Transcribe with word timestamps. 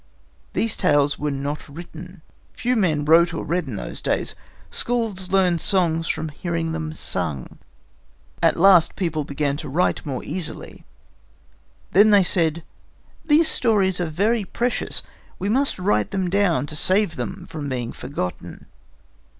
These 0.53 0.77
tales 0.77 1.19
were 1.19 1.29
not 1.29 1.69
written. 1.69 2.23
Few 2.53 2.75
men 2.75 3.05
wrote 3.05 3.35
or 3.35 3.45
read 3.45 3.67
in 3.67 3.75
those 3.75 4.01
days. 4.01 4.33
Skalds 4.71 5.31
learned 5.31 5.61
songs 5.61 6.07
from 6.07 6.29
hearing 6.29 6.71
them 6.71 6.91
sung. 6.91 7.59
At 8.41 8.57
last 8.59 8.95
people 8.95 9.23
began 9.25 9.57
to 9.57 9.69
write 9.69 10.03
more 10.03 10.23
easily. 10.23 10.85
Then 11.91 12.09
they 12.09 12.23
said: 12.23 12.63
"These 13.25 13.47
stories 13.47 14.01
are 14.01 14.05
very 14.07 14.43
precious. 14.43 15.03
We 15.37 15.49
must 15.49 15.77
write 15.77 16.09
them 16.09 16.31
down 16.31 16.65
to 16.65 16.75
save 16.75 17.15
them 17.15 17.45
from 17.47 17.69
being 17.69 17.91
forgotten." 17.91 18.65